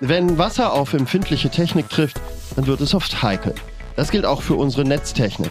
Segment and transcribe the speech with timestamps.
[0.00, 2.20] Wenn Wasser auf empfindliche Technik trifft,
[2.54, 3.54] dann wird es oft heikel.
[3.96, 5.50] Das gilt auch für unsere Netztechnik.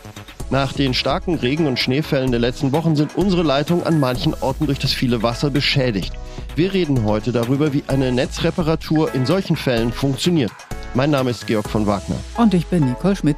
[0.49, 4.65] Nach den starken Regen- und Schneefällen der letzten Wochen sind unsere Leitungen an manchen Orten
[4.65, 6.13] durch das viele Wasser beschädigt.
[6.55, 10.51] Wir reden heute darüber, wie eine Netzreparatur in solchen Fällen funktioniert.
[10.93, 12.15] Mein Name ist Georg von Wagner.
[12.37, 13.37] Und ich bin Nicole Schmidt.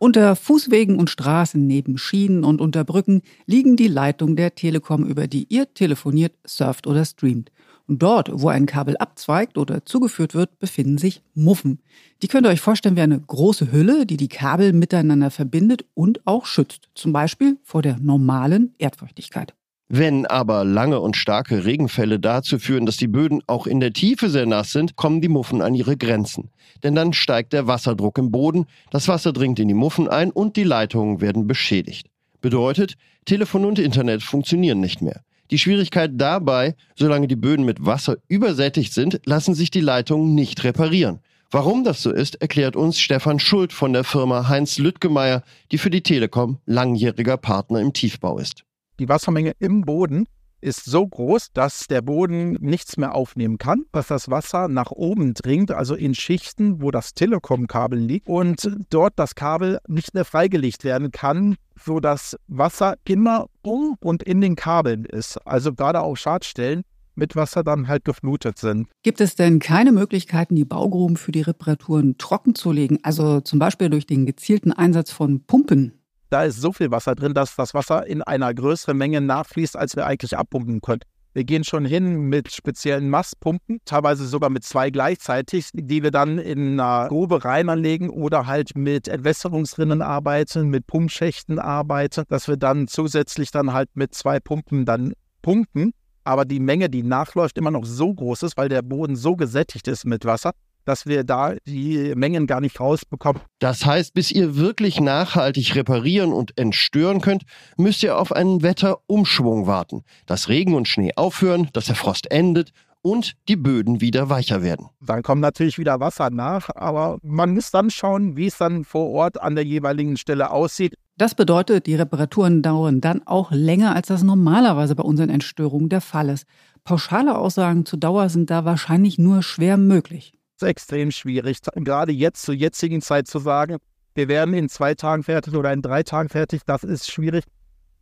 [0.00, 5.26] Unter Fußwegen und Straßen, neben Schienen und unter Brücken liegen die Leitungen der Telekom, über
[5.26, 7.50] die ihr telefoniert, surft oder streamt.
[7.88, 11.80] Und dort, wo ein Kabel abzweigt oder zugeführt wird, befinden sich Muffen.
[12.22, 16.24] Die könnt ihr euch vorstellen wie eine große Hülle, die die Kabel miteinander verbindet und
[16.26, 16.90] auch schützt.
[16.94, 19.54] Zum Beispiel vor der normalen Erdfeuchtigkeit.
[19.90, 24.28] Wenn aber lange und starke Regenfälle dazu führen, dass die Böden auch in der Tiefe
[24.28, 26.50] sehr nass sind, kommen die Muffen an ihre Grenzen.
[26.82, 30.56] Denn dann steigt der Wasserdruck im Boden, das Wasser dringt in die Muffen ein und
[30.56, 32.06] die Leitungen werden beschädigt.
[32.42, 35.22] Bedeutet, Telefon und Internet funktionieren nicht mehr.
[35.50, 40.64] Die Schwierigkeit dabei, solange die Böden mit Wasser übersättigt sind, lassen sich die Leitungen nicht
[40.64, 41.20] reparieren.
[41.50, 45.42] Warum das so ist, erklärt uns Stefan Schuld von der Firma Heinz Lüttgemeier,
[45.72, 48.64] die für die Telekom langjähriger Partner im Tiefbau ist.
[48.98, 50.26] Die Wassermenge im Boden
[50.60, 55.34] ist so groß, dass der Boden nichts mehr aufnehmen kann, dass das Wasser nach oben
[55.34, 60.82] dringt, also in Schichten, wo das Telekom-Kabel liegt und dort das Kabel nicht mehr freigelegt
[60.82, 65.36] werden kann, so dass Wasser immer um und in den Kabeln ist.
[65.46, 66.82] Also gerade auch Schadstellen
[67.14, 68.88] mit Wasser dann halt geflutet sind.
[69.02, 72.98] Gibt es denn keine Möglichkeiten, die Baugruben für die Reparaturen trocken zu legen?
[73.02, 75.97] Also zum Beispiel durch den gezielten Einsatz von Pumpen?
[76.30, 79.96] Da ist so viel Wasser drin, dass das Wasser in einer größeren Menge nachfließt, als
[79.96, 81.00] wir eigentlich abpumpen können.
[81.34, 86.38] Wir gehen schon hin mit speziellen Masspumpen, teilweise sogar mit zwei gleichzeitig, die wir dann
[86.38, 92.56] in einer Grube rein anlegen oder halt mit Entwässerungsrinnen arbeiten, mit Pumpschächten arbeiten, dass wir
[92.56, 95.92] dann zusätzlich dann halt mit zwei Pumpen dann pumpen.
[96.24, 99.86] Aber die Menge, die nachläuft, immer noch so groß ist, weil der Boden so gesättigt
[99.86, 100.52] ist mit Wasser,
[100.84, 103.42] dass wir da die Mengen gar nicht rausbekommen.
[103.58, 107.42] Das heißt, bis ihr wirklich nachhaltig reparieren und entstören könnt,
[107.76, 112.72] müsst ihr auf einen Wetterumschwung warten, dass Regen und Schnee aufhören, dass der Frost endet
[113.02, 114.88] und die Böden wieder weicher werden.
[115.00, 119.10] Dann kommt natürlich wieder Wasser nach, aber man muss dann schauen, wie es dann vor
[119.10, 120.94] Ort an der jeweiligen Stelle aussieht.
[121.16, 126.00] Das bedeutet, die Reparaturen dauern dann auch länger, als das normalerweise bei unseren Entstörungen der
[126.00, 126.46] Fall ist.
[126.84, 132.42] Pauschale Aussagen zur Dauer sind da wahrscheinlich nur schwer möglich ist extrem schwierig, gerade jetzt
[132.42, 133.78] zur jetzigen Zeit zu sagen,
[134.14, 137.44] wir werden in zwei Tagen fertig oder in drei Tagen fertig, das ist schwierig.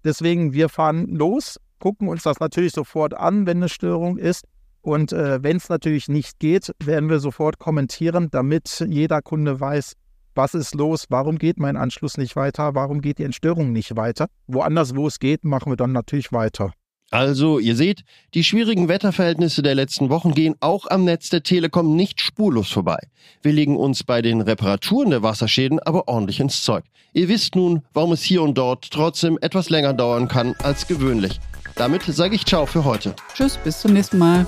[0.04, 4.44] Deswegen, wir fahren los, gucken uns das natürlich sofort an, wenn eine Störung ist.
[4.80, 9.94] Und äh, wenn es natürlich nicht geht, werden wir sofort kommentieren, damit jeder Kunde weiß,
[10.34, 14.28] was ist los, warum geht mein Anschluss nicht weiter, warum geht die Entstörung nicht weiter.
[14.46, 16.72] Woanders, wo es geht, machen wir dann natürlich weiter.
[17.16, 18.04] Also, ihr seht,
[18.34, 22.98] die schwierigen Wetterverhältnisse der letzten Wochen gehen auch am Netz der Telekom nicht spurlos vorbei.
[23.40, 26.84] Wir legen uns bei den Reparaturen der Wasserschäden aber ordentlich ins Zeug.
[27.14, 31.40] Ihr wisst nun, warum es hier und dort trotzdem etwas länger dauern kann als gewöhnlich.
[31.74, 33.16] Damit sage ich Ciao für heute.
[33.32, 34.46] Tschüss, bis zum nächsten Mal.